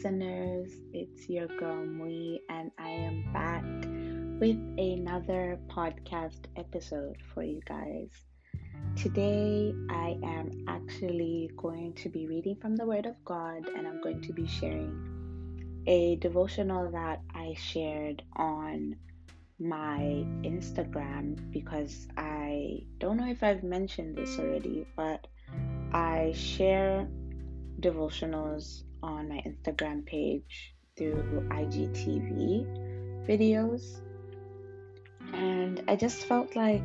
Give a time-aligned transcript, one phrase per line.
[0.00, 0.70] listeners.
[0.94, 3.62] It's your girl Mui, and I am back
[4.40, 8.08] with another podcast episode for you guys.
[8.96, 14.00] Today, I am actually going to be reading from the Word of God, and I'm
[14.00, 18.96] going to be sharing a devotional that I shared on
[19.58, 25.26] my Instagram because I don't know if I've mentioned this already, but
[25.92, 27.06] I share
[27.80, 34.00] devotionals on my Instagram page through IGTV videos.
[35.32, 36.84] And I just felt like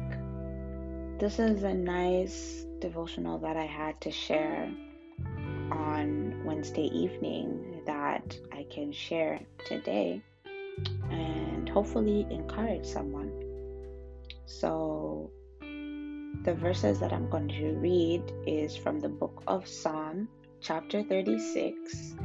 [1.19, 4.71] this is a nice devotional that I had to share
[5.71, 10.21] on Wednesday evening that I can share today
[11.09, 13.31] and hopefully encourage someone.
[14.45, 15.31] So,
[16.43, 20.27] the verses that I'm going to read is from the book of Psalm
[20.61, 22.15] chapter 36,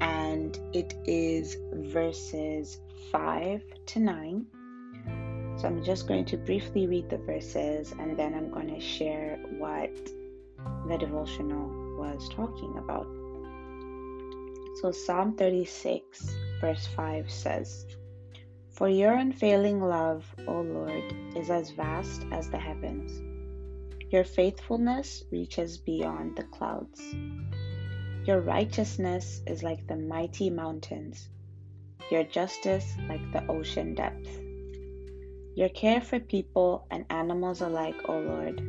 [0.00, 2.80] and it is verses
[3.12, 4.46] 5 to 9.
[5.56, 9.38] So I'm just going to briefly read the verses and then I'm going to share
[9.58, 9.94] what
[10.88, 13.06] the devotional was talking about.
[14.80, 17.86] So Psalm 36, verse 5 says,
[18.70, 23.22] For your unfailing love, O Lord, is as vast as the heavens.
[24.10, 27.00] Your faithfulness reaches beyond the clouds.
[28.26, 31.28] Your righteousness is like the mighty mountains,
[32.10, 34.30] your justice like the ocean depths.
[35.54, 38.62] Your care for people and animals alike, O Lord.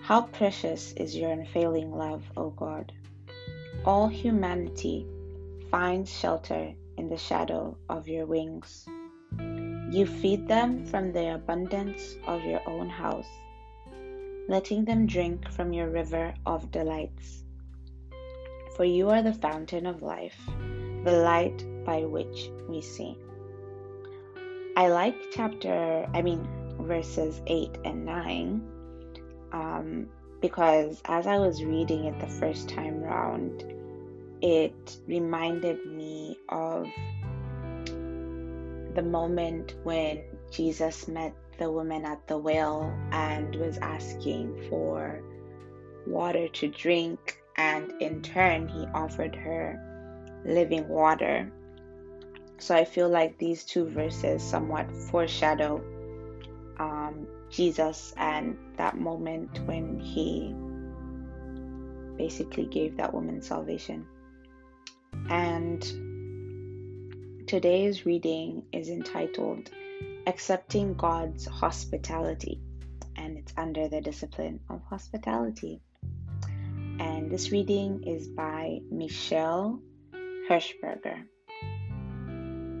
[0.00, 2.90] How precious is your unfailing love, O God.
[3.84, 5.06] All humanity
[5.70, 8.88] finds shelter in the shadow of your wings.
[9.90, 13.28] You feed them from the abundance of your own house,
[14.48, 17.43] letting them drink from your river of delights
[18.74, 20.38] for you are the fountain of life,
[21.04, 23.16] the light by which we see.
[24.76, 26.48] I like chapter, I mean,
[26.80, 28.62] verses 8 and 9,
[29.52, 30.08] um,
[30.40, 33.64] because as I was reading it the first time round,
[34.42, 36.88] it reminded me of
[38.94, 45.22] the moment when Jesus met the woman at the well and was asking for
[46.06, 51.50] water to drink and in turn, he offered her living water.
[52.58, 55.82] So I feel like these two verses somewhat foreshadow
[56.78, 60.54] um, Jesus and that moment when he
[62.16, 64.06] basically gave that woman salvation.
[65.30, 65.82] And
[67.46, 69.70] today's reading is entitled
[70.26, 72.60] Accepting God's Hospitality,
[73.16, 75.80] and it's under the discipline of hospitality
[77.04, 79.78] and this reading is by Michele
[80.48, 81.26] Hershberger.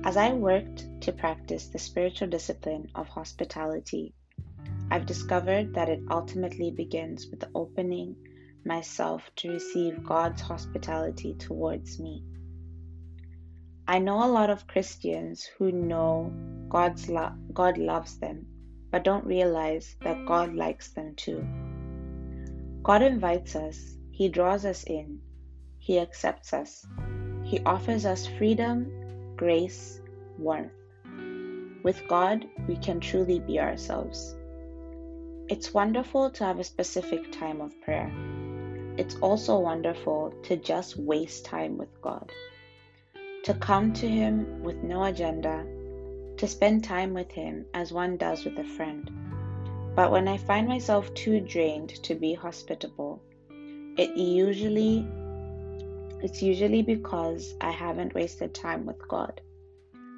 [0.02, 4.14] As I worked to practice the spiritual discipline of hospitality,
[4.90, 8.16] I've discovered that it ultimately begins with opening
[8.64, 12.24] myself to receive God's hospitality towards me.
[13.86, 16.32] I know a lot of Christians who know
[16.70, 18.46] God's lo- God loves them,
[18.90, 21.46] but don't realize that God likes them too.
[22.82, 25.20] God invites us he draws us in.
[25.80, 26.86] He accepts us.
[27.42, 28.88] He offers us freedom,
[29.34, 30.00] grace,
[30.38, 30.70] warmth.
[31.82, 34.36] With God, we can truly be ourselves.
[35.48, 38.12] It's wonderful to have a specific time of prayer.
[38.96, 42.30] It's also wonderful to just waste time with God.
[43.42, 45.66] To come to Him with no agenda,
[46.36, 49.10] to spend time with Him as one does with a friend.
[49.96, 53.20] But when I find myself too drained to be hospitable,
[53.96, 55.06] it usually
[56.20, 59.40] it's usually because I haven't wasted time with God.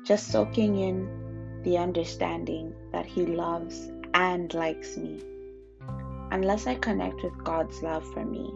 [0.04, 5.20] Just soaking in the understanding that He loves and likes me.
[6.30, 8.48] Unless I connect with God's love for me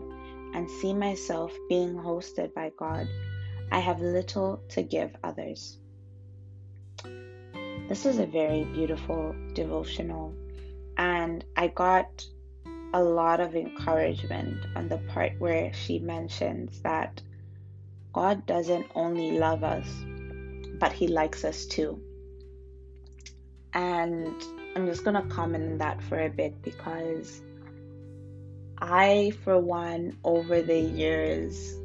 [0.54, 3.08] and see myself being hosted by God,
[3.72, 5.78] I have little to give others.
[7.88, 10.34] This is a very beautiful devotional,
[10.96, 12.24] and I got
[12.92, 17.20] a lot of encouragement on the part where she mentions that
[18.12, 19.86] God doesn't only love us,
[20.78, 22.00] but He likes us too.
[23.72, 24.34] And
[24.74, 27.40] I'm just going to comment on that for a bit because
[28.78, 31.76] I, for one, over the years,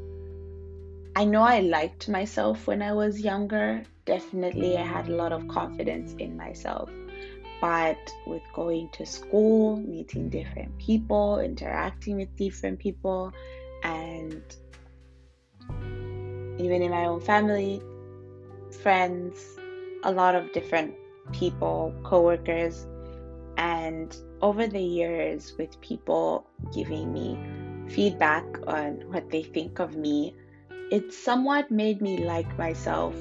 [1.15, 3.83] I know I liked myself when I was younger.
[4.05, 6.89] Definitely, I had a lot of confidence in myself.
[7.61, 13.31] But with going to school, meeting different people, interacting with different people,
[13.83, 14.41] and
[16.57, 17.81] even in my own family,
[18.81, 19.37] friends,
[20.03, 20.93] a lot of different
[21.31, 22.85] people, coworkers,
[23.57, 27.39] and over the years, with people giving me
[27.89, 30.35] feedback on what they think of me,
[30.91, 33.15] it somewhat made me like myself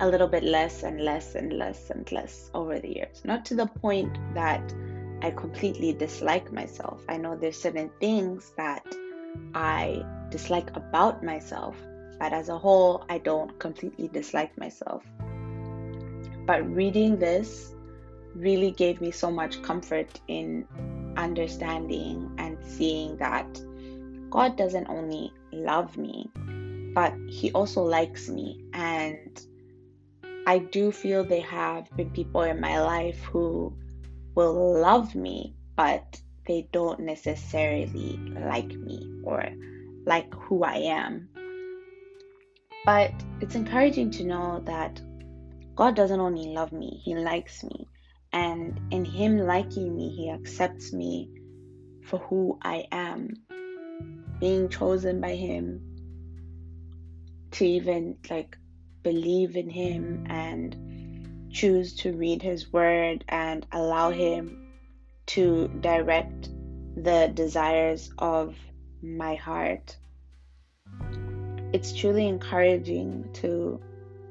[0.00, 3.22] a little bit less and less and less and less over the years.
[3.24, 4.74] Not to the point that
[5.22, 7.02] I completely dislike myself.
[7.08, 8.84] I know there's certain things that
[9.54, 11.76] I dislike about myself,
[12.18, 15.02] but as a whole, I don't completely dislike myself.
[16.46, 17.74] But reading this
[18.34, 20.66] really gave me so much comfort in
[21.16, 23.46] understanding and seeing that
[24.30, 26.30] God doesn't only love me,
[26.94, 28.60] but He also likes me.
[28.74, 29.40] And
[30.48, 33.76] I do feel there have been people in my life who
[34.36, 39.44] will love me, but they don't necessarily like me or
[40.04, 41.28] like who I am.
[42.84, 45.00] But it's encouraging to know that
[45.74, 47.88] God doesn't only love me, He likes me.
[48.32, 51.28] And in Him liking me, He accepts me
[52.04, 53.30] for who I am.
[54.38, 55.80] Being chosen by Him
[57.50, 58.56] to even like
[59.06, 64.66] believe in Him and choose to read His Word and allow Him
[65.26, 66.48] to direct
[66.96, 68.56] the desires of
[69.00, 69.96] my heart.
[71.72, 73.80] It's truly encouraging to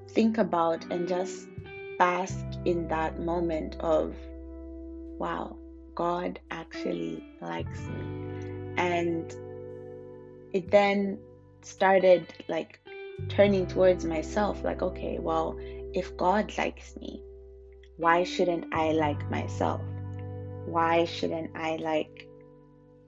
[0.09, 1.47] think about and just
[1.97, 4.13] bask in that moment of,
[5.17, 5.55] wow,
[5.93, 8.73] God actually likes me.
[8.75, 9.33] And
[10.51, 11.17] it then
[11.61, 12.81] started like
[13.29, 15.57] turning towards myself, like, okay, well,
[15.93, 17.21] if God likes me,
[17.97, 19.81] why shouldn't I like myself?
[20.65, 22.27] Why shouldn't I like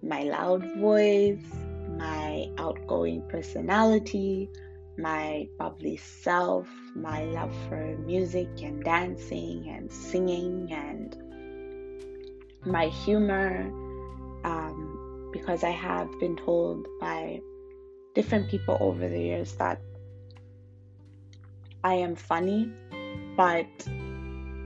[0.01, 1.43] my loud voice,
[1.97, 4.49] my outgoing personality,
[4.97, 11.15] my bubbly self, my love for music and dancing and singing, and
[12.65, 13.67] my humor?
[14.43, 17.41] Um, because I have been told by
[18.15, 19.81] different people over the years that
[21.87, 22.69] I am funny,
[23.37, 23.65] but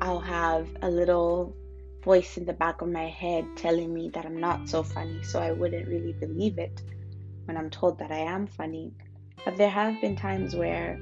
[0.01, 1.55] I'll have a little
[2.03, 5.39] voice in the back of my head telling me that I'm not so funny, so
[5.39, 6.81] I wouldn't really believe it
[7.45, 8.91] when I'm told that I am funny.
[9.45, 10.99] But there have been times where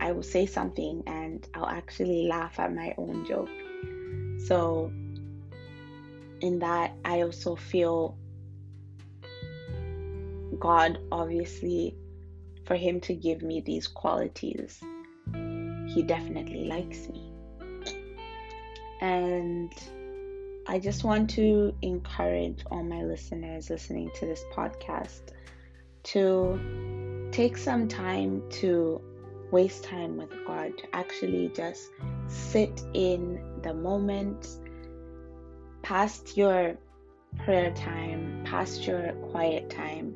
[0.00, 3.48] I will say something and I'll actually laugh at my own joke.
[4.48, 4.90] So,
[6.40, 8.18] in that, I also feel
[10.58, 11.94] God, obviously,
[12.64, 14.82] for Him to give me these qualities,
[15.88, 17.32] He definitely likes me.
[19.00, 19.72] And
[20.66, 25.32] I just want to encourage all my listeners listening to this podcast
[26.04, 29.00] to take some time to
[29.50, 31.88] waste time with God, to actually just
[32.26, 34.46] sit in the moment,
[35.82, 36.76] past your
[37.44, 40.14] prayer time, past your quiet time,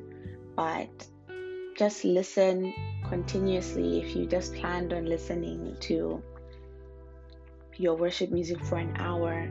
[0.55, 1.07] but
[1.77, 2.73] just listen
[3.09, 6.21] continuously if you just planned on listening to
[7.77, 9.47] your worship music for an hour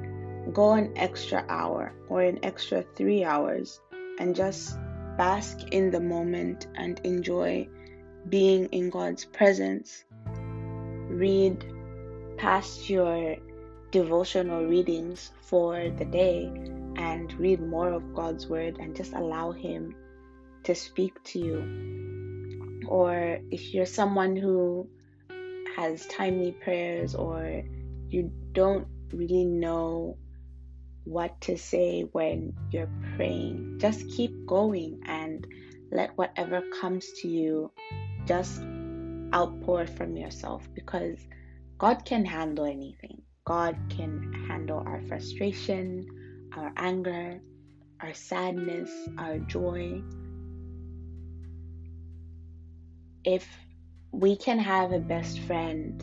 [0.53, 3.81] go an extra hour or an extra three hours
[4.19, 4.79] and just
[5.17, 7.69] bask in the moment and enjoy
[8.29, 10.05] being in God's presence.
[10.25, 11.65] Read
[12.37, 13.37] past your
[13.91, 16.51] devotional readings for the day
[16.97, 19.95] and read more of God's Word and just allow Him
[20.65, 22.02] to speak to you.
[22.87, 24.89] Or if you're someone who
[25.77, 27.63] has timely prayers or
[28.09, 30.17] you don't really know
[31.05, 33.79] what to say when you're praying.
[33.79, 35.47] Just keep going and
[35.91, 37.71] let whatever comes to you
[38.27, 38.63] just
[39.35, 41.19] outpour from yourself because
[41.79, 43.23] God can handle anything.
[43.45, 46.07] God can handle our frustration,
[46.55, 47.41] our anger,
[48.01, 50.03] our sadness, our joy.
[53.25, 53.49] If
[54.11, 56.03] we can have a best friend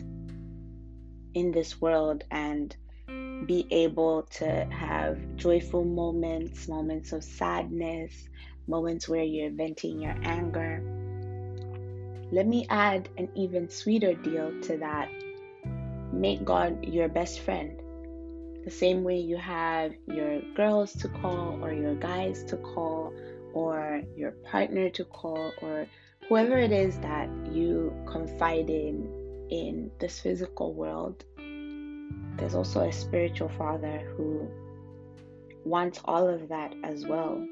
[1.34, 2.74] in this world and
[3.46, 8.12] be able to have joyful moments, moments of sadness,
[8.66, 10.82] moments where you're venting your anger.
[12.32, 15.10] Let me add an even sweeter deal to that.
[16.12, 17.80] Make God your best friend.
[18.64, 23.12] The same way you have your girls to call, or your guys to call,
[23.52, 25.86] or your partner to call, or
[26.30, 29.06] whoever it is that you confide in
[29.50, 31.24] in this physical world
[32.40, 34.48] there's also a spiritual father who
[35.64, 37.46] wants all of that as well.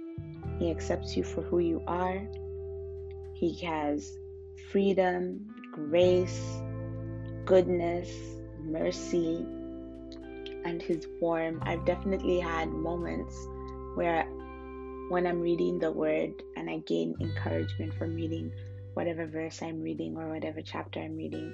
[0.59, 2.27] He accepts you for who you are.
[3.35, 4.17] He has
[4.71, 6.61] freedom, grace,
[7.45, 8.11] goodness,
[8.63, 9.45] mercy,
[10.65, 11.63] and His warmth.
[11.63, 13.37] I've definitely had moments
[13.95, 14.27] where
[15.09, 18.53] when I'm reading the Word and I gain encouragement from reading
[18.95, 21.53] whatever verse I'm reading or whatever chapter I'm reading,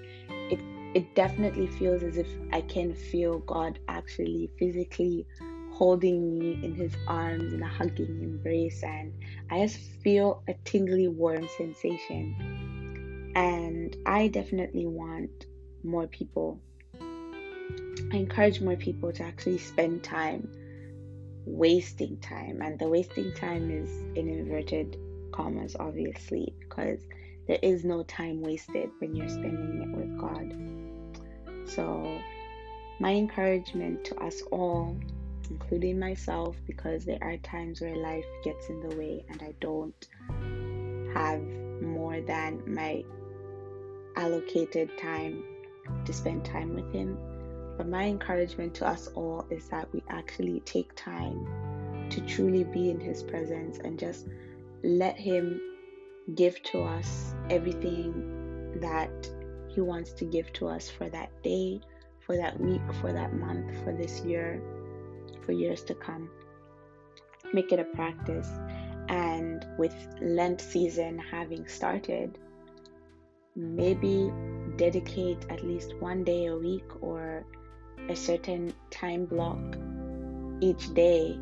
[0.51, 0.61] it
[0.95, 5.27] it definitely feels as if I can feel God actually physically
[5.73, 9.13] holding me in his arms in a hugging embrace and
[9.51, 13.33] I just feel a tingly warm sensation.
[13.35, 15.47] And I definitely want
[15.83, 16.61] more people.
[17.01, 20.49] I encourage more people to actually spend time
[21.47, 22.61] wasting time.
[22.63, 24.97] And the wasting time is in inverted
[25.33, 27.01] commas, obviously, because
[27.47, 31.69] there is no time wasted when you're spending it with God.
[31.69, 32.21] So,
[33.01, 34.97] my encouragement to us all,
[35.51, 40.09] including myself, because there are times where life gets in the way and I don't
[41.15, 41.43] have
[41.83, 43.05] more than my
[44.17, 45.43] allocated time
[46.05, 47.19] to spend time with Him.
[47.77, 52.91] But my encouragement to us all is that we actually take time to truly be
[52.91, 54.27] in His presence and just
[54.83, 55.61] let Him
[56.35, 59.29] give to us everything that
[59.69, 61.81] He wants to give to us for that day,
[62.21, 64.63] for that week, for that month, for this year,
[65.45, 66.31] for years to come.
[67.53, 68.49] Make it a practice.
[69.09, 72.39] And with Lent season having started,
[73.57, 74.33] maybe
[74.77, 77.45] dedicate at least one day a week or
[78.09, 79.59] a certain time block
[80.61, 81.39] each day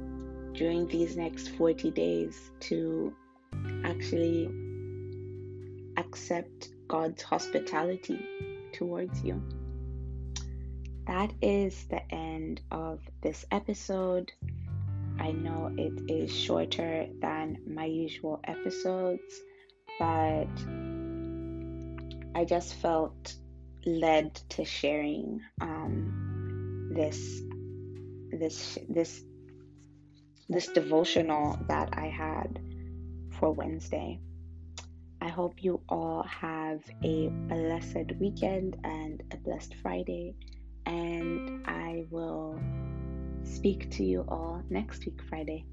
[0.54, 3.14] during these next 40 days to
[3.84, 4.50] actually
[5.96, 8.18] accept God's hospitality
[8.72, 9.42] towards you.
[11.06, 14.32] That is the end of this episode.
[15.18, 19.40] I know it is shorter than my usual episodes,
[19.98, 20.48] but
[22.34, 23.34] I just felt
[23.84, 26.31] led to sharing um,
[26.94, 27.42] this
[28.30, 29.22] this this
[30.48, 32.60] this devotional that I had
[33.38, 34.20] for Wednesday.
[35.20, 40.34] I hope you all have a blessed weekend and a blessed Friday,
[40.84, 42.60] and I will
[43.44, 45.64] speak to you all next week, Friday.